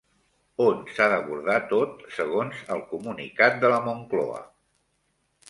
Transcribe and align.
On 0.63 0.79
s'ha 0.95 1.09
d'abordar 1.11 1.57
tot 1.73 2.01
segons 2.15 2.65
el 2.77 2.83
comunicat 2.95 3.61
de 3.67 3.71
la 3.75 3.79
Moncloa? 3.91 4.43